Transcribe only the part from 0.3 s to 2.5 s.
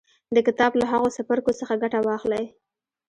د کتاب له هغو څپرکو څخه ګټه واخلئ